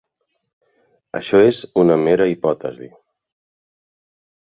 Això 1.19 1.41
és 1.49 1.59
una 1.81 1.97
mera 2.05 2.27
hipòtesi. 2.31 2.89